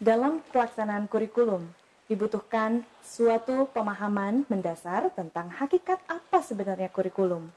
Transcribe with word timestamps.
Dalam 0.00 0.40
pelaksanaan 0.48 1.04
kurikulum, 1.12 1.60
dibutuhkan 2.08 2.80
suatu 3.04 3.68
pemahaman 3.68 4.48
mendasar 4.48 5.12
tentang 5.12 5.52
hakikat 5.52 6.00
apa 6.08 6.40
sebenarnya 6.40 6.88
kurikulum. 6.88 7.52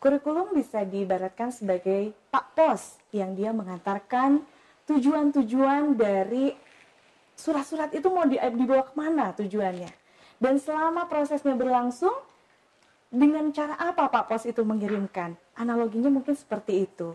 Kurikulum 0.00 0.56
bisa 0.56 0.80
diibaratkan 0.80 1.52
sebagai 1.52 2.16
pak 2.32 2.56
pos 2.56 2.96
yang 3.12 3.36
dia 3.36 3.52
mengantarkan 3.52 4.40
tujuan-tujuan 4.88 5.92
dari 5.92 6.56
surat-surat 7.36 7.92
itu 7.92 8.08
mau 8.08 8.24
dibawa 8.24 8.88
ke 8.88 8.94
mana 8.96 9.36
tujuannya. 9.36 9.92
Dan 10.40 10.56
selama 10.56 11.04
prosesnya 11.04 11.52
berlangsung, 11.52 12.16
dengan 13.12 13.52
cara 13.52 13.78
apa 13.78 14.10
Pak 14.10 14.26
Pos 14.26 14.42
itu 14.48 14.64
mengirimkan? 14.66 15.38
Analoginya 15.54 16.10
mungkin 16.10 16.34
seperti 16.34 16.88
itu. 16.88 17.14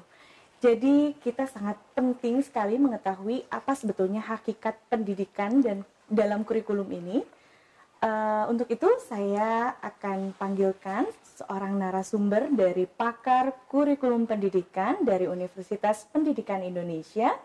Jadi 0.60 1.16
kita 1.24 1.48
sangat 1.48 1.80
penting 1.96 2.44
sekali 2.44 2.76
mengetahui 2.76 3.48
apa 3.48 3.72
sebetulnya 3.80 4.20
hakikat 4.20 4.76
pendidikan 4.92 5.64
dan 5.64 5.88
dalam 6.12 6.44
kurikulum 6.44 6.92
ini. 6.92 7.24
Uh, 8.00 8.48
untuk 8.48 8.68
itu 8.72 8.88
saya 9.08 9.76
akan 9.84 10.32
panggilkan 10.36 11.08
seorang 11.36 11.76
narasumber 11.80 12.48
dari 12.52 12.88
pakar 12.88 13.56
kurikulum 13.68 14.24
pendidikan 14.24 15.00
dari 15.04 15.28
Universitas 15.28 16.08
Pendidikan 16.08 16.64
Indonesia, 16.64 17.36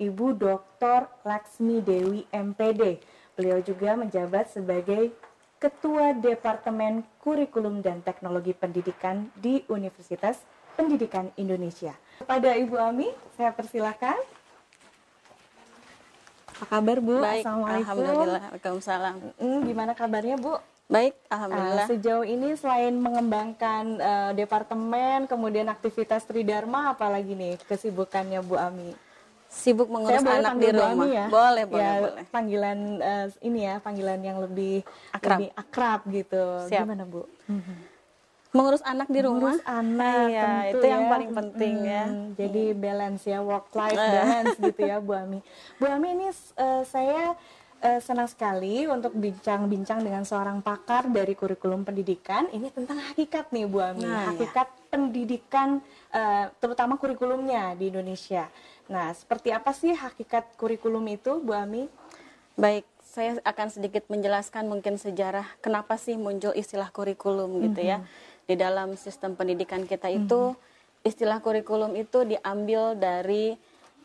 Ibu 0.00 0.36
Dr. 0.36 1.08
Laksmi 1.28 1.80
Dewi 1.84 2.28
MPD. 2.28 3.00
Beliau 3.36 3.60
juga 3.64 3.96
menjabat 3.96 4.52
sebagai 4.52 5.12
Ketua 5.60 6.16
Departemen 6.16 7.04
Kurikulum 7.20 7.84
dan 7.84 8.00
Teknologi 8.00 8.52
Pendidikan 8.52 9.28
di 9.38 9.64
Universitas 9.68 10.40
Indonesia. 11.36 11.94
Kepada 12.22 12.54
Ibu 12.54 12.76
Ami, 12.78 13.08
saya 13.34 13.50
persilahkan. 13.50 14.16
Apa 16.52 16.64
kabar 16.78 16.96
Bu? 17.02 17.18
Baik, 17.18 17.42
Assalamualaikum. 17.42 17.82
Alhamdulillah. 17.82 18.42
Waalaikumsalam. 18.54 19.16
Hmm, 19.42 19.60
gimana 19.66 19.92
kabarnya 19.98 20.36
Bu? 20.38 20.54
Baik, 20.92 21.14
alhamdulillah. 21.32 21.86
Uh, 21.88 21.90
sejauh 21.90 22.26
ini 22.26 22.48
selain 22.54 22.92
mengembangkan 22.92 23.84
uh, 23.96 24.30
departemen, 24.36 25.24
kemudian 25.24 25.66
aktivitas 25.72 26.28
Tridharma, 26.28 26.92
apalagi 26.92 27.32
nih 27.32 27.56
kesibukannya 27.64 28.44
Bu 28.44 28.60
Ami? 28.60 28.92
Sibuk 29.52 29.88
mengurus 29.88 30.20
Saya 30.24 30.40
anak 30.40 30.56
di 30.60 30.68
rumah. 30.72 31.08
ya? 31.08 31.26
Boleh, 31.28 31.64
boleh, 31.68 31.84
ya, 31.84 31.92
boleh. 32.00 32.24
Panggilan 32.28 32.78
uh, 33.00 33.26
ini 33.44 33.60
ya, 33.68 33.74
panggilan 33.80 34.20
yang 34.20 34.38
lebih 34.40 34.84
akrab, 35.12 35.38
lebih 35.40 35.50
akrab 35.56 36.00
gitu. 36.08 36.44
Siap. 36.68 36.84
Gimana 36.84 37.04
Bu? 37.08 37.24
Mm-hmm 37.48 37.91
mengurus 38.52 38.84
anak 38.84 39.08
di 39.08 39.20
rumah? 39.24 39.56
mengurus 39.56 39.64
anak 39.64 40.28
ya, 40.28 40.44
tentu 40.44 40.68
itu 40.76 40.84
ya. 40.84 40.92
yang 40.92 41.04
paling 41.08 41.30
penting 41.32 41.74
hmm, 41.80 41.88
ya 41.88 42.04
jadi 42.36 42.64
balance 42.76 43.22
ya 43.24 43.38
work 43.40 43.72
life 43.80 43.96
balance 43.96 44.56
gitu 44.60 44.80
ya 44.84 44.96
Bu 45.00 45.12
Ami. 45.16 45.40
Bu 45.80 45.88
Ami 45.88 46.08
ini 46.12 46.28
uh, 46.28 46.84
saya 46.84 47.32
uh, 47.82 48.00
senang 48.04 48.28
sekali 48.28 48.84
untuk 48.86 49.16
bincang-bincang 49.16 50.04
dengan 50.04 50.22
seorang 50.22 50.60
pakar 50.60 51.08
dari 51.08 51.32
kurikulum 51.32 51.82
pendidikan. 51.82 52.46
Ini 52.52 52.68
tentang 52.70 53.00
hakikat 53.00 53.50
nih 53.50 53.66
Bu 53.66 53.80
Ami. 53.80 54.04
Nah, 54.04 54.08
ya. 54.08 54.24
hakikat 54.36 54.68
ya. 54.68 54.80
pendidikan 54.92 55.68
uh, 56.12 56.46
terutama 56.60 57.00
kurikulumnya 57.00 57.72
di 57.74 57.88
Indonesia. 57.88 58.52
Nah 58.92 59.10
seperti 59.16 59.48
apa 59.50 59.72
sih 59.72 59.96
hakikat 59.96 60.60
kurikulum 60.60 61.02
itu 61.08 61.40
Bu 61.40 61.56
Ami? 61.56 61.88
Baik 62.52 62.84
saya 63.12 63.36
akan 63.44 63.68
sedikit 63.68 64.08
menjelaskan 64.08 64.72
mungkin 64.72 64.96
sejarah 64.96 65.44
kenapa 65.60 66.00
sih 66.00 66.16
muncul 66.16 66.56
istilah 66.56 66.88
kurikulum 66.88 67.60
gitu 67.60 67.84
mm 67.84 67.84
-hmm. 67.84 67.92
ya 67.92 67.98
di 68.46 68.54
dalam 68.58 68.98
sistem 68.98 69.38
pendidikan 69.38 69.86
kita 69.86 70.10
itu 70.10 70.52
hmm. 70.52 71.06
istilah 71.06 71.38
kurikulum 71.38 71.94
itu 71.94 72.26
diambil 72.26 72.98
dari 72.98 73.54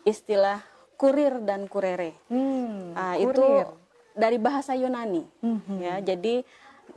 istilah 0.08 0.62
kurir 0.98 1.44
dan 1.46 1.70
kurere. 1.70 2.18
Hmm, 2.32 2.96
nah, 2.98 3.16
itu 3.20 3.46
dari 4.18 4.42
bahasa 4.42 4.74
Yunani. 4.74 5.24
Hmm. 5.46 5.62
Ya, 5.78 6.02
jadi 6.02 6.42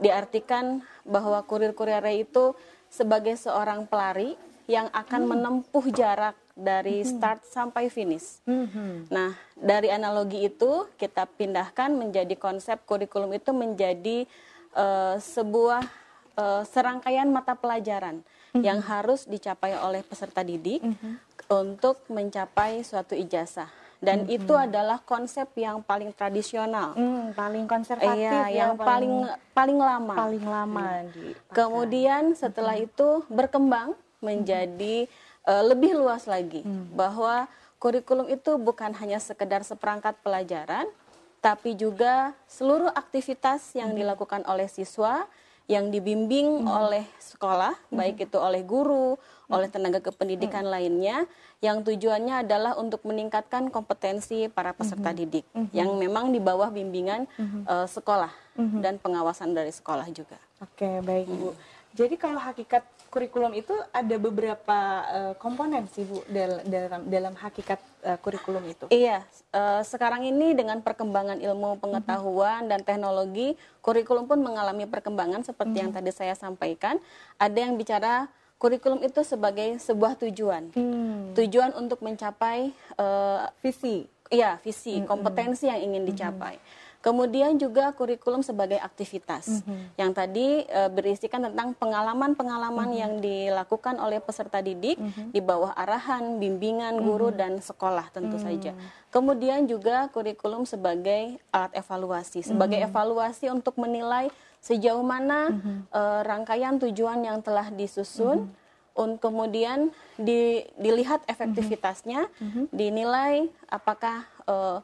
diartikan 0.01 0.81
bahwa 1.05 1.43
kurir 1.45 1.77
kurere 1.77 2.17
itu 2.17 2.57
sebagai 2.89 3.37
seorang 3.37 3.85
pelari 3.85 4.33
yang 4.65 4.89
akan 4.89 5.21
hmm. 5.27 5.31
menempuh 5.35 5.85
jarak 5.93 6.35
dari 6.57 7.03
hmm. 7.03 7.07
start 7.07 7.39
sampai 7.45 7.91
finish. 7.93 8.41
Hmm. 8.47 9.05
Nah, 9.07 9.37
dari 9.53 9.93
analogi 9.93 10.47
itu 10.47 10.89
kita 10.97 11.29
pindahkan 11.29 11.93
menjadi 11.93 12.33
konsep 12.35 12.81
kurikulum 12.87 13.35
itu 13.35 13.51
menjadi 13.53 14.25
uh, 14.73 15.15
sebuah 15.21 16.00
uh, 16.37 16.63
serangkaian 16.67 17.27
mata 17.27 17.57
pelajaran 17.57 18.21
mm-hmm. 18.21 18.63
yang 18.63 18.79
harus 18.83 19.25
dicapai 19.25 19.75
oleh 19.79 20.03
peserta 20.05 20.43
didik 20.45 20.83
mm-hmm. 20.83 21.13
untuk 21.49 22.03
mencapai 22.07 22.83
suatu 22.83 23.15
ijazah 23.15 23.81
dan 24.01 24.25
mm-hmm. 24.25 24.37
itu 24.41 24.53
adalah 24.57 24.97
konsep 25.05 25.45
yang 25.53 25.85
paling 25.85 26.09
tradisional, 26.17 26.97
mm, 26.97 27.37
paling 27.37 27.69
konservatif, 27.69 28.33
iya, 28.33 28.49
ya, 28.49 28.65
yang 28.65 28.73
paling 28.73 29.29
paling 29.53 29.77
lama, 29.77 30.13
paling 30.17 30.41
lama. 30.41 30.85
Hmm. 30.89 31.13
Di 31.13 31.25
Kemudian 31.53 32.33
setelah 32.33 32.81
mm-hmm. 32.81 32.97
itu 32.97 33.09
berkembang 33.29 33.93
menjadi 34.17 35.05
mm-hmm. 35.05 35.45
uh, 35.45 35.63
lebih 35.69 35.93
luas 35.93 36.25
lagi 36.25 36.65
mm-hmm. 36.65 36.97
bahwa 36.97 37.45
kurikulum 37.77 38.25
itu 38.33 38.57
bukan 38.57 38.89
hanya 38.97 39.21
sekedar 39.21 39.61
seperangkat 39.61 40.17
pelajaran, 40.25 40.89
tapi 41.37 41.77
juga 41.77 42.33
seluruh 42.49 42.89
aktivitas 42.97 43.77
yang 43.77 43.93
mm-hmm. 43.93 44.01
dilakukan 44.01 44.41
oleh 44.49 44.65
siswa 44.65 45.29
yang 45.69 45.93
dibimbing 45.93 46.65
hmm. 46.65 46.69
oleh 46.69 47.05
sekolah, 47.21 47.73
hmm. 47.89 47.97
baik 47.97 48.15
itu 48.29 48.37
oleh 48.37 48.61
guru, 48.65 49.15
hmm. 49.15 49.55
oleh 49.55 49.67
tenaga 49.69 49.99
kependidikan 50.01 50.65
hmm. 50.65 50.73
lainnya, 50.73 51.17
yang 51.61 51.85
tujuannya 51.85 52.41
adalah 52.41 52.73
untuk 52.75 53.05
meningkatkan 53.05 53.69
kompetensi 53.69 54.49
para 54.49 54.73
peserta 54.73 55.13
hmm. 55.13 55.17
didik, 55.17 55.45
hmm. 55.53 55.69
yang 55.71 55.93
memang 55.95 56.33
di 56.33 56.41
bawah 56.41 56.73
bimbingan 56.73 57.29
hmm. 57.37 57.69
uh, 57.69 57.87
sekolah 57.87 58.33
hmm. 58.57 58.81
dan 58.81 58.97
pengawasan 58.97 59.53
dari 59.53 59.69
sekolah 59.69 60.09
juga. 60.09 60.41
Oke, 60.61 61.01
baik 61.01 61.29
Bu. 61.29 61.53
Jadi 61.91 62.15
kalau 62.15 62.39
hakikat 62.39 62.83
kurikulum 63.11 63.51
itu 63.51 63.75
ada 63.91 64.15
beberapa 64.15 64.79
uh, 65.11 65.33
komponen 65.35 65.83
sih 65.91 66.07
Bu 66.07 66.23
dalam 66.31 66.63
dalam, 66.63 67.01
dalam 67.11 67.33
hakikat 67.35 67.79
uh, 68.07 68.17
kurikulum 68.23 68.63
itu. 68.63 68.87
Iya, 68.87 69.27
uh, 69.51 69.83
sekarang 69.83 70.23
ini 70.23 70.55
dengan 70.55 70.79
perkembangan 70.79 71.43
ilmu 71.43 71.83
pengetahuan 71.83 72.63
mm 72.63 72.63
-hmm. 72.63 72.71
dan 72.71 72.79
teknologi, 72.87 73.59
kurikulum 73.83 74.31
pun 74.31 74.39
mengalami 74.39 74.87
perkembangan 74.87 75.43
seperti 75.43 75.67
mm 75.67 75.75
-hmm. 75.75 75.83
yang 75.83 75.91
tadi 75.91 76.11
saya 76.15 76.35
sampaikan. 76.39 76.95
Ada 77.35 77.67
yang 77.67 77.75
bicara 77.75 78.31
kurikulum 78.55 79.03
itu 79.03 79.19
sebagai 79.27 79.75
sebuah 79.83 80.15
tujuan, 80.23 80.71
mm. 80.71 81.35
tujuan 81.35 81.75
untuk 81.75 81.99
mencapai 81.99 82.71
uh, 82.95 83.51
visi. 83.59 84.07
Iya, 84.31 84.63
visi, 84.63 84.95
mm 84.95 85.03
-hmm. 85.03 85.11
kompetensi 85.11 85.67
yang 85.67 85.83
ingin 85.83 86.07
dicapai. 86.07 86.55
Mm 86.55 86.63
-hmm. 86.63 86.90
Kemudian 87.01 87.57
juga 87.57 87.89
kurikulum 87.97 88.45
sebagai 88.45 88.77
aktivitas 88.77 89.49
mm 89.49 89.57
-hmm. 89.65 89.81
yang 89.97 90.11
tadi 90.13 90.69
e, 90.69 90.81
berisikan 90.93 91.49
tentang 91.49 91.73
pengalaman-pengalaman 91.73 92.87
mm 92.87 92.93
-hmm. 92.93 93.01
yang 93.01 93.13
dilakukan 93.17 93.97
oleh 93.97 94.21
peserta 94.21 94.61
didik 94.61 95.01
mm 95.01 95.09
-hmm. 95.09 95.27
di 95.33 95.41
bawah 95.41 95.73
arahan, 95.73 96.37
bimbingan 96.37 97.01
guru 97.01 97.29
mm 97.29 97.33
-hmm. 97.33 97.41
dan 97.41 97.53
sekolah 97.57 98.05
tentu 98.13 98.37
mm 98.37 98.45
-hmm. 98.45 98.45
saja. 98.45 98.71
Kemudian 99.09 99.65
juga 99.65 100.13
kurikulum 100.13 100.69
sebagai 100.69 101.41
alat 101.49 101.73
evaluasi, 101.73 102.45
sebagai 102.45 102.77
mm 102.77 102.85
-hmm. 102.85 102.93
evaluasi 102.93 103.45
untuk 103.49 103.81
menilai 103.81 104.29
sejauh 104.61 105.01
mana 105.01 105.49
mm 105.49 105.57
-hmm. 105.57 105.77
e, 105.89 106.01
rangkaian 106.21 106.77
tujuan 106.77 107.25
yang 107.25 107.41
telah 107.41 107.73
disusun 107.73 108.45
mm 108.45 108.47
-hmm 108.47 108.59
untuk 108.91 109.31
kemudian 109.31 109.87
di, 110.19 110.67
dilihat 110.75 111.23
efektivitasnya, 111.23 112.27
mm 112.27 112.49
-hmm. 112.51 112.65
dinilai 112.75 113.47
apakah 113.71 114.27
uh, 114.43 114.83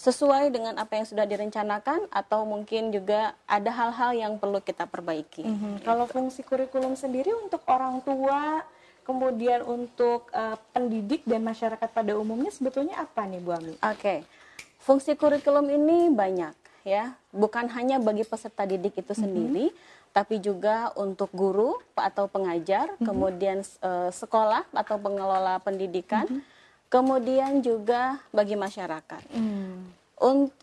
sesuai 0.00 0.48
dengan 0.48 0.80
apa 0.80 0.96
yang 0.96 1.04
sudah 1.04 1.28
direncanakan 1.28 2.08
atau 2.08 2.48
mungkin 2.48 2.88
juga 2.88 3.36
ada 3.44 3.68
hal-hal 3.68 4.16
yang 4.16 4.32
perlu 4.40 4.64
kita 4.64 4.88
perbaiki. 4.88 5.44
Mm 5.44 5.56
-hmm. 5.60 5.74
Kalau 5.84 6.08
fungsi 6.08 6.40
kurikulum 6.40 6.96
sendiri 6.96 7.36
untuk 7.36 7.60
orang 7.68 8.00
tua, 8.00 8.64
kemudian 9.04 9.60
untuk 9.60 10.32
uh, 10.32 10.56
pendidik 10.72 11.28
dan 11.28 11.44
masyarakat 11.44 11.84
pada 11.84 12.16
umumnya 12.16 12.48
sebetulnya 12.48 12.96
apa 12.96 13.28
nih 13.28 13.44
Bu 13.44 13.52
Ami? 13.52 13.76
Oke, 13.76 13.84
okay. 13.92 14.18
fungsi 14.80 15.12
kurikulum 15.20 15.68
ini 15.68 16.08
banyak 16.08 16.56
ya, 16.80 17.12
bukan 17.28 17.68
hanya 17.68 18.00
bagi 18.00 18.24
peserta 18.24 18.64
didik 18.64 18.96
itu 18.96 19.04
mm-hmm. 19.04 19.20
sendiri, 19.20 19.68
tapi 20.16 20.40
juga 20.40 20.96
untuk 20.96 21.28
guru 21.36 21.76
atau 21.92 22.24
pengajar, 22.24 22.88
mm 22.88 22.96
-hmm. 22.96 23.04
kemudian 23.04 23.58
uh, 23.84 24.08
sekolah 24.08 24.64
atau 24.72 24.96
pengelola 24.96 25.60
pendidikan. 25.60 26.24
Mm 26.24 26.40
-hmm 26.40 26.58
kemudian 26.90 27.62
juga 27.62 28.18
bagi 28.34 28.58
masyarakat. 28.58 29.22
Hmm. 29.32 29.94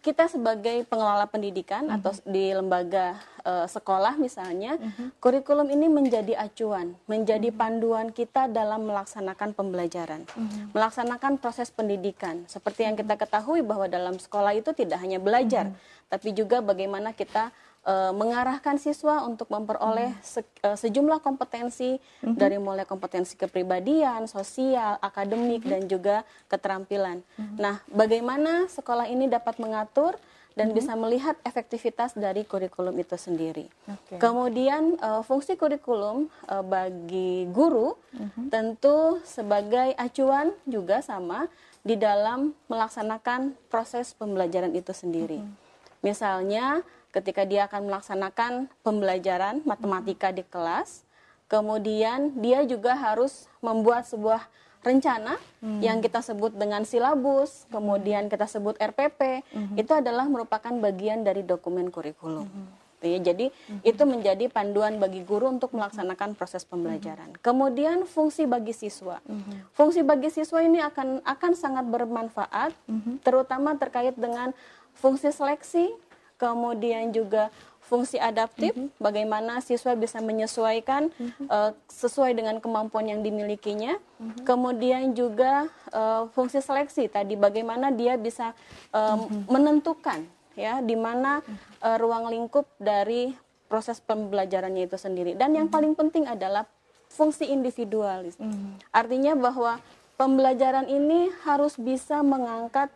kita 0.06 0.30
sebagai 0.30 0.86
pengelola 0.86 1.26
pendidikan 1.26 1.90
-hmm. 1.90 1.96
atau 1.98 2.14
di 2.30 2.54
lembaga 2.54 3.18
uh, 3.42 3.66
sekolah 3.66 4.14
misalnya, 4.22 4.78
-hmm. 4.78 5.18
kurikulum 5.18 5.66
ini 5.74 5.90
menjadi 5.90 6.38
acuan, 6.38 6.94
menjadi 7.10 7.50
-hmm. 7.50 7.58
panduan 7.58 8.08
kita 8.14 8.46
dalam 8.54 8.86
melaksanakan 8.86 9.58
pembelajaran, 9.58 10.30
-hmm. 10.30 10.78
melaksanakan 10.78 11.42
proses 11.42 11.74
pendidikan. 11.74 12.46
Seperti 12.46 12.86
yang 12.86 12.94
kita 12.94 13.18
ketahui 13.18 13.66
bahwa 13.66 13.90
dalam 13.90 14.22
sekolah 14.22 14.54
itu 14.54 14.78
tidak 14.78 15.02
hanya 15.02 15.18
belajar, 15.18 15.74
-hmm. 15.74 16.06
tapi 16.06 16.38
juga 16.38 16.62
bagaimana 16.62 17.18
kita 17.18 17.50
uh, 17.88 18.12
mengarahkan 18.12 18.75
siswa 18.75 19.24
untuk 19.24 19.48
memperoleh 19.48 20.12
hmm. 20.12 20.22
se, 20.22 20.44
uh, 20.62 20.75
sejumlah 20.75 21.24
kompetensi 21.24 21.98
hmm. 22.22 22.36
dari 22.36 22.60
mulai 22.60 22.84
kompetensi 22.84 23.39
kepribadian, 23.39 24.28
sosial, 24.28 25.00
akademik 25.00 25.63
hmm. 25.63 25.72
dan 25.72 25.81
juga 25.88 26.16
keterampilan. 26.51 27.24
Hmm. 27.39 27.56
Nah, 27.56 27.75
bagaimana 27.88 28.68
sekolah 28.68 29.07
ini 29.07 29.31
dapat 29.31 29.57
mengatur 29.63 30.19
dan 30.57 30.74
hmm. 30.74 30.75
bisa 30.75 30.94
melihat 31.00 31.38
efektivitas 31.48 32.18
dari 32.18 32.44
kurikulum 32.44 32.98
itu 33.00 33.16
sendiri. 33.16 33.72
Okay. 33.88 34.19
Kemudian 34.19 35.00
uh, 35.00 35.24
fungsi 35.24 35.56
kurikulum 35.56 36.28
uh, 36.51 36.66
bagi 36.66 37.48
guru 37.54 37.95
hmm. 38.12 38.51
tentu 38.51 39.24
sebagai 39.24 39.95
acuan 39.95 40.51
juga 40.68 41.00
sama 41.00 41.48
di 41.88 41.95
dalam 41.95 42.51
melaksanakan 42.68 43.56
proses 43.72 44.12
pembelajaran 44.12 44.75
itu 44.75 44.92
sendiri. 44.92 45.40
Mm 45.40 45.48
-hmm. 45.48 45.66
Misalnya, 46.04 46.83
ketika 47.18 47.42
dia 47.50 47.66
akan 47.66 47.90
melaksanakan 47.90 48.69
pembelajaran 48.86 49.66
matematika 49.66 50.30
di 50.30 50.46
kelas, 50.46 51.02
kemudian 51.50 52.38
dia 52.38 52.62
juga 52.69 52.94
harus 52.94 53.50
membuat 53.66 54.06
sebuah 54.06 54.46
rencana 54.86 55.42
hmm. 55.60 55.81
yang 55.81 55.98
kita 56.00 56.22
sebut 56.22 56.54
dengan 56.54 56.86
silabus, 56.86 57.66
kemudian 57.74 58.30
kita 58.30 58.46
sebut 58.46 58.78
RPP, 58.78 59.42
hmm. 59.50 59.75
itu 59.81 59.92
adalah 59.92 60.30
merupakan 60.30 60.72
bagian 60.78 61.25
dari 61.25 61.42
dokumen 61.42 61.90
kurikulum. 61.90 62.46
Hmm 62.46 62.88
gitu 62.98 63.06
ya. 63.06 63.19
Jadi 63.22 63.46
mm-hmm. 63.54 63.81
itu 63.86 64.04
menjadi 64.04 64.46
panduan 64.50 64.98
bagi 64.98 65.22
guru 65.22 65.54
untuk 65.54 65.72
melaksanakan 65.78 66.34
proses 66.34 66.66
pembelajaran. 66.66 67.38
Mm-hmm. 67.38 67.46
Kemudian 67.46 67.98
fungsi 68.10 68.50
bagi 68.50 68.74
siswa. 68.74 69.22
Mm-hmm. 69.24 69.78
Fungsi 69.78 70.02
bagi 70.02 70.34
siswa 70.34 70.60
ini 70.66 70.81
akan 70.81 71.22
akan 71.22 71.52
sangat 71.54 71.86
bermanfaat 71.86 72.74
mm-hmm. 72.90 73.22
terutama 73.22 73.78
terkait 73.78 74.18
dengan 74.18 74.52
fungsi 74.98 75.30
seleksi, 75.30 75.94
kemudian 76.38 77.12
juga 77.12 77.50
fungsi 77.88 78.19
adaptif, 78.19 78.75
mm-hmm. 78.75 79.00
bagaimana 79.00 79.63
siswa 79.63 79.95
bisa 79.95 80.19
menyesuaikan 80.19 81.07
mm-hmm. 81.07 81.48
uh, 81.48 81.72
sesuai 81.88 82.36
dengan 82.36 82.60
kemampuan 82.60 83.07
yang 83.07 83.24
dimilikinya. 83.24 83.95
Mm-hmm. 84.19 84.44
Kemudian 84.44 85.16
juga 85.16 85.72
uh, 85.95 86.28
fungsi 86.36 86.60
seleksi 86.60 87.07
tadi, 87.07 87.39
bagaimana 87.39 87.89
dia 87.95 88.19
bisa 88.19 88.51
uh, 88.92 89.16
mm-hmm. 89.16 89.48
menentukan 89.48 90.19
ya 90.60 90.84
di 90.84 91.00
mana 91.00 91.39
uh, 91.80 91.95
ruang 91.95 92.28
lingkup 92.28 92.68
dari 92.75 93.31
proses 93.72 94.04
pembelajarannya 94.04 94.88
itu 94.88 95.00
sendiri. 95.00 95.40
Dan 95.40 95.56
yang 95.56 95.72
paling 95.72 95.95
penting 95.95 96.28
adalah 96.28 96.68
fungsi 97.07 97.48
individualis. 97.51 98.36
Mm. 98.40 98.80
Artinya 98.95 99.36
bahwa 99.36 99.80
pembelajaran 100.16 100.88
ini 100.88 101.31
harus 101.44 101.75
bisa 101.75 102.24
mengangkat 102.24 102.92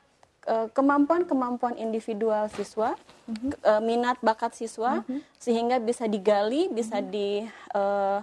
kemampuan-kemampuan 0.48 1.78
individual 1.78 2.50
siswa, 2.50 2.98
mm-hmm. 3.30 3.52
uh, 3.62 3.82
minat 3.82 4.18
bakat 4.26 4.58
siswa, 4.58 5.06
mm-hmm. 5.06 5.20
sehingga 5.38 5.78
bisa 5.78 6.10
digali, 6.10 6.66
bisa 6.74 6.98
mm-hmm. 6.98 7.14
di 7.14 7.30
uh, 7.78 8.20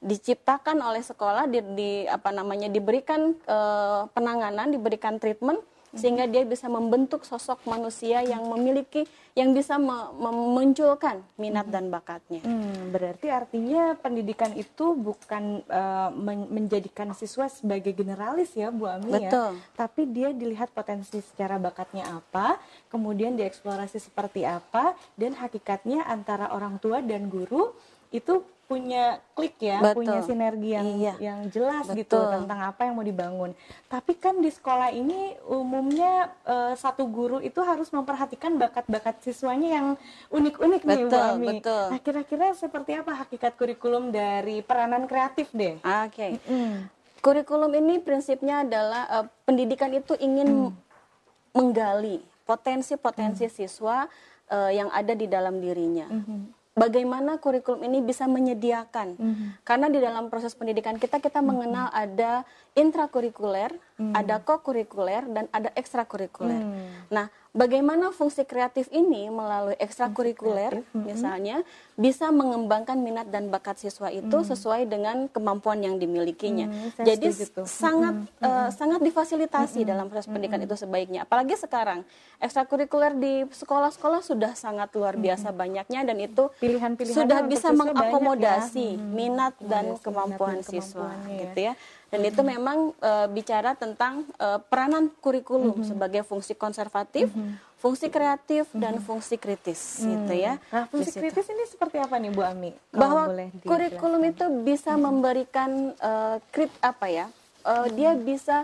diciptakan 0.00 0.80
oleh 0.80 1.04
sekolah, 1.04 1.46
di, 1.46 1.60
di 1.76 1.90
apa 2.08 2.32
namanya 2.32 2.66
diberikan 2.72 3.36
uh, 3.46 4.08
penanganan, 4.16 4.72
diberikan 4.72 5.20
treatment 5.20 5.60
sehingga 5.94 6.26
dia 6.30 6.46
bisa 6.46 6.70
membentuk 6.70 7.26
sosok 7.26 7.58
manusia 7.66 8.22
yang 8.22 8.46
memiliki 8.46 9.06
yang 9.34 9.54
bisa 9.54 9.78
me 9.78 10.10
memunculkan 10.18 11.22
minat 11.38 11.70
hmm. 11.70 11.74
dan 11.74 11.84
bakatnya. 11.90 12.42
Hmm, 12.42 12.90
berarti 12.90 13.30
artinya 13.30 13.94
pendidikan 13.98 14.50
itu 14.58 14.94
bukan 14.98 15.62
uh, 15.70 16.10
men 16.14 16.50
menjadikan 16.50 17.14
siswa 17.14 17.46
sebagai 17.46 17.94
generalis 17.94 18.54
ya 18.54 18.74
Bu 18.74 18.90
Ami 18.90 19.14
ya. 19.14 19.30
Betul. 19.30 19.52
ya, 19.54 19.70
tapi 19.78 20.02
dia 20.10 20.34
dilihat 20.34 20.74
potensi 20.74 21.22
secara 21.22 21.62
bakatnya 21.62 22.10
apa, 22.10 22.58
kemudian 22.90 23.38
dieksplorasi 23.38 24.02
seperti 24.02 24.42
apa 24.42 24.98
dan 25.14 25.38
hakikatnya 25.38 26.06
antara 26.06 26.50
orang 26.50 26.82
tua 26.82 26.98
dan 26.98 27.30
guru 27.30 27.70
itu 28.10 28.42
punya 28.70 29.18
klik 29.34 29.58
ya, 29.58 29.82
Betul. 29.82 30.06
punya 30.06 30.22
sinergi 30.22 30.70
yang 30.78 30.86
iya. 30.94 31.14
yang 31.18 31.50
jelas 31.50 31.90
gitu 31.90 32.06
Betul. 32.06 32.22
gitu 32.22 32.34
tentang 32.38 32.60
apa 32.70 32.86
yang 32.86 32.94
mau 32.94 33.02
dibangun. 33.02 33.50
Tapi 33.90 34.14
kan 34.14 34.38
di 34.38 34.46
sekolah 34.46 34.94
ini 34.94 35.34
umumnya 35.50 36.30
uh, 36.46 36.78
satu 36.78 37.10
guru 37.10 37.42
itu 37.42 37.58
harus 37.66 37.90
memperhatikan 37.90 38.54
bakat-bakat 38.62 39.26
siswanya 39.26 39.68
yang 39.74 39.86
unik-unik 40.30 40.86
nih 40.86 41.02
Bu 41.02 41.18
Ami. 41.18 41.46
Betul. 41.58 41.86
Nah, 41.90 41.98
kira-kira 41.98 42.46
seperti 42.54 42.94
apa 42.94 43.26
hakikat 43.26 43.58
kurikulum 43.58 44.14
dari 44.14 44.62
peranan 44.62 45.10
kreatif 45.10 45.50
deh? 45.50 45.82
Oke. 45.82 46.38
Okay. 46.38 46.38
Mm. 46.46 46.86
Kurikulum 47.18 47.74
ini 47.74 47.98
prinsipnya 47.98 48.62
adalah 48.62 49.02
uh, 49.10 49.26
pendidikan 49.50 49.90
itu 49.90 50.14
ingin 50.22 50.70
mm. 50.70 51.58
menggali 51.58 52.22
potensi-potensi 52.46 53.50
mm. 53.50 53.52
siswa 53.52 54.06
uh, 54.46 54.70
yang 54.70 54.94
ada 54.94 55.10
di 55.18 55.26
dalam 55.26 55.58
dirinya. 55.58 56.06
Mm 56.06 56.22
-hmm 56.22 56.59
bagaimana 56.74 57.42
kurikulum 57.42 57.82
ini 57.86 58.00
bisa 58.00 58.30
menyediakan. 58.30 59.18
Mm 59.18 59.32
-hmm. 59.34 59.48
Karena 59.66 59.86
di 59.90 59.98
dalam 59.98 60.30
proses 60.30 60.54
pendidikan 60.54 60.96
kita 60.96 61.18
kita 61.18 61.38
mm 61.38 61.42
-hmm. 61.42 61.48
mengenal 61.48 61.86
ada 61.90 62.46
intrakurikuler, 62.78 63.74
mm. 63.98 64.14
ada 64.14 64.38
kokurikuler 64.40 65.26
dan 65.30 65.46
ada 65.50 65.70
ekstrakurikuler. 65.74 66.62
Mm. 66.62 67.10
Nah, 67.10 67.26
bagaimana 67.50 68.14
fungsi 68.14 68.46
kreatif 68.46 68.86
ini 68.94 69.26
melalui 69.26 69.74
ekstrakurikuler 69.74 70.86
mm-hmm. 70.86 71.02
misalnya 71.02 71.66
bisa 71.98 72.30
mengembangkan 72.30 72.96
minat 73.02 73.26
dan 73.28 73.50
bakat 73.50 73.82
siswa 73.82 74.08
itu 74.08 74.32
mm. 74.32 74.46
sesuai 74.54 74.86
dengan 74.86 75.26
kemampuan 75.26 75.82
yang 75.82 75.98
dimilikinya. 75.98 76.70
Mm, 76.70 77.02
Jadi 77.02 77.26
gitu. 77.34 77.66
sangat 77.66 78.22
mm-hmm. 78.22 78.46
uh, 78.46 78.70
sangat 78.70 79.00
difasilitasi 79.02 79.82
mm-hmm. 79.82 79.90
dalam 79.90 80.06
proses 80.06 80.30
pendidikan 80.30 80.62
mm-hmm. 80.62 80.74
itu 80.78 80.82
sebaiknya. 80.86 81.20
Apalagi 81.26 81.58
sekarang 81.58 82.06
ekstrakurikuler 82.38 83.18
di 83.18 83.44
sekolah-sekolah 83.50 84.22
sudah 84.22 84.54
sangat 84.54 84.94
luar 84.94 85.18
biasa 85.18 85.50
mm-hmm. 85.50 85.60
banyaknya 85.60 86.00
dan 86.06 86.16
itu 86.22 86.44
pilihan-pilihan 86.62 87.18
sudah 87.18 87.40
bisa 87.50 87.74
mengakomodasi 87.74 88.94
ya. 88.94 89.02
minat 89.02 89.54
dan 89.58 89.98
kemampuan 89.98 90.62
minat 90.62 90.70
dan 90.70 90.72
siswa 90.72 91.10
ya. 91.26 91.50
gitu 91.50 91.60
ya 91.66 91.74
dan 92.10 92.20
itu 92.26 92.42
memang 92.42 92.90
uh, 92.98 93.26
bicara 93.30 93.78
tentang 93.78 94.26
uh, 94.42 94.58
peranan 94.66 95.14
kurikulum 95.22 95.78
mm 95.78 95.78
-hmm. 95.78 95.88
sebagai 95.94 96.22
fungsi 96.26 96.58
konservatif, 96.58 97.30
mm 97.30 97.38
-hmm. 97.38 97.78
fungsi 97.78 98.10
kreatif 98.10 98.66
mm 98.66 98.74
-hmm. 98.74 98.82
dan 98.82 98.94
fungsi 98.98 99.38
kritis, 99.38 100.02
mm. 100.02 100.06
gitu 100.10 100.34
ya. 100.34 100.54
Nah, 100.74 100.90
fungsi 100.90 101.14
kritis 101.14 101.46
ini 101.46 101.64
seperti 101.70 102.02
apa 102.02 102.18
nih 102.18 102.34
Bu 102.34 102.42
Ami? 102.42 102.74
Bahwa 102.90 103.30
boleh 103.30 103.54
kurikulum 103.62 104.26
itu 104.26 104.44
bisa 104.66 104.92
mm 104.92 104.98
-hmm. 104.98 105.06
memberikan 105.06 105.70
uh, 106.02 106.36
krit 106.50 106.72
apa 106.82 107.06
ya? 107.06 107.26
Uh, 107.62 107.70
mm 107.70 107.82
-hmm. 107.86 107.94
Dia 107.94 108.10
bisa 108.18 108.56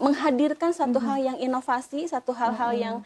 menghadirkan 0.00 0.72
satu 0.72 0.96
mm 0.96 1.04
-hmm. 1.04 1.06
hal 1.12 1.18
yang 1.20 1.38
inovasi, 1.44 2.08
satu 2.08 2.32
hal-hal 2.32 2.72
mm 2.72 2.76
-hmm. 2.80 2.84
yang 2.88 2.96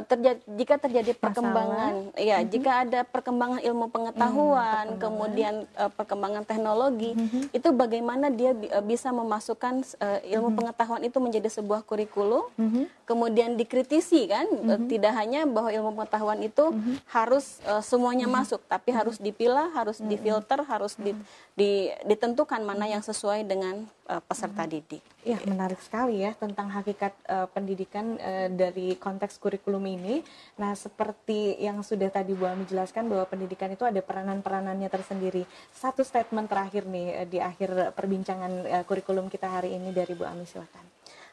terjadi 0.00 0.40
jika 0.56 0.80
terjadi 0.80 1.12
perkembangan 1.12 2.16
ya 2.16 2.40
mm-hmm. 2.40 2.48
jika 2.48 2.70
ada 2.88 3.00
perkembangan 3.04 3.60
ilmu 3.60 3.92
pengetahuan 3.92 4.96
mm, 4.96 4.98
kemudian 5.04 5.54
uh, 5.76 5.92
perkembangan 5.92 6.48
teknologi 6.48 7.12
mm-hmm. 7.12 7.52
itu 7.52 7.68
bagaimana 7.76 8.32
dia 8.32 8.56
bi- 8.56 8.72
uh, 8.72 8.80
bisa 8.80 9.12
memasukkan 9.12 9.84
uh, 10.00 10.24
ilmu 10.24 10.48
mm-hmm. 10.48 10.56
pengetahuan 10.56 11.02
itu 11.04 11.18
menjadi 11.20 11.52
sebuah 11.52 11.84
kurikulum 11.84 12.48
mm-hmm. 12.56 12.84
kemudian 13.04 13.52
dikritisi 13.60 14.32
kan 14.32 14.48
mm-hmm. 14.48 14.88
tidak 14.88 15.12
hanya 15.12 15.44
bahwa 15.44 15.68
ilmu 15.68 15.92
pengetahuan 16.00 16.40
itu 16.40 16.72
mm-hmm. 16.72 16.96
harus 17.12 17.60
uh, 17.68 17.84
semuanya 17.84 18.32
mm-hmm. 18.32 18.48
masuk 18.48 18.64
tapi 18.64 18.96
mm-hmm. 18.96 19.00
harus 19.04 19.16
dipilah 19.20 19.68
harus 19.76 20.00
mm-hmm. 20.00 20.08
difilter 20.08 20.58
harus 20.64 20.96
di, 20.96 21.12
di, 21.52 21.92
ditentukan 22.08 22.64
mana 22.64 22.88
yang 22.88 23.04
sesuai 23.04 23.44
dengan 23.44 23.84
uh, 24.12 24.20
peserta 24.20 24.68
didik 24.68 25.00
Ya, 25.22 25.38
menarik 25.46 25.78
sekali 25.78 26.18
ya 26.18 26.34
tentang 26.34 26.66
hakikat 26.66 27.14
uh, 27.30 27.46
pendidikan 27.46 28.18
uh, 28.18 28.50
dari 28.50 28.98
konteks 28.98 29.38
kurikulum 29.38 29.86
ini. 29.86 30.18
Nah, 30.58 30.74
seperti 30.74 31.54
yang 31.62 31.78
sudah 31.86 32.10
tadi 32.10 32.34
Bu 32.34 32.50
Ami 32.50 32.66
jelaskan 32.66 33.06
bahwa 33.06 33.22
pendidikan 33.30 33.70
itu 33.70 33.86
ada 33.86 34.02
peranan-peranannya 34.02 34.90
tersendiri. 34.90 35.46
Satu 35.70 36.02
statement 36.02 36.50
terakhir 36.50 36.90
nih 36.90 37.22
uh, 37.22 37.26
di 37.30 37.38
akhir 37.38 37.94
perbincangan 37.94 38.52
uh, 38.66 38.84
kurikulum 38.84 39.30
kita 39.30 39.46
hari 39.46 39.78
ini 39.78 39.94
dari 39.94 40.10
Bu 40.18 40.26
Ami 40.26 40.42
silakan. 40.42 40.82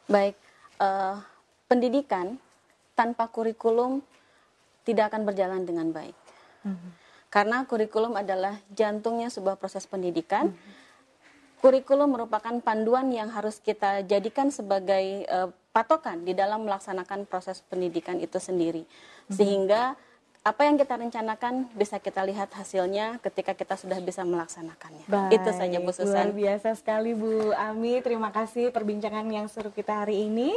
Baik, 0.06 0.38
uh, 0.78 1.18
pendidikan 1.66 2.38
tanpa 2.94 3.26
kurikulum 3.26 4.06
tidak 4.86 5.10
akan 5.10 5.26
berjalan 5.26 5.66
dengan 5.66 5.90
baik. 5.90 6.14
Mm 6.62 6.78
-hmm. 6.78 6.92
Karena 7.34 7.66
kurikulum 7.66 8.14
adalah 8.14 8.54
jantungnya 8.70 9.34
sebuah 9.34 9.58
proses 9.58 9.90
pendidikan. 9.90 10.54
Mm 10.54 10.54
-hmm 10.54 10.79
kurikulum 11.60 12.16
merupakan 12.16 12.56
panduan 12.64 13.12
yang 13.12 13.28
harus 13.32 13.60
kita 13.60 14.04
jadikan 14.08 14.50
sebagai 14.50 15.28
uh, 15.28 15.52
patokan 15.76 16.24
di 16.24 16.34
dalam 16.34 16.64
melaksanakan 16.66 17.28
proses 17.28 17.62
pendidikan 17.68 18.18
itu 18.20 18.40
sendiri. 18.40 18.84
Hmm. 18.84 19.36
Sehingga 19.36 19.96
apa 20.40 20.62
yang 20.64 20.80
kita 20.80 20.96
rencanakan 20.96 21.68
bisa 21.76 22.00
kita 22.00 22.24
lihat 22.24 22.50
hasilnya 22.56 23.20
ketika 23.20 23.52
kita 23.52 23.76
sudah 23.76 24.00
bisa 24.00 24.24
melaksanakannya. 24.24 25.06
Baik, 25.06 25.36
itu 25.36 25.50
saja 25.52 25.78
Bu 25.84 25.92
Susan. 25.92 26.32
Luar 26.32 26.34
biasa 26.34 26.70
sekali 26.80 27.12
Bu 27.12 27.52
Ami. 27.54 28.00
Terima 28.00 28.32
kasih 28.32 28.72
perbincangan 28.72 29.28
yang 29.28 29.52
seru 29.52 29.70
kita 29.70 30.08
hari 30.08 30.32
ini. 30.32 30.56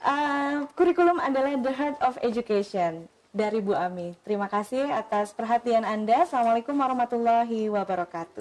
Uh, 0.00 0.64
kurikulum 0.72 1.20
adalah 1.20 1.52
the 1.60 1.72
heart 1.76 2.00
of 2.00 2.16
education 2.24 3.04
dari 3.30 3.60
Bu 3.60 3.76
Ami. 3.76 4.16
Terima 4.24 4.48
kasih 4.48 4.88
atas 4.88 5.36
perhatian 5.36 5.84
Anda. 5.84 6.24
Assalamualaikum 6.24 6.72
warahmatullahi 6.74 7.68
wabarakatuh. 7.68 8.38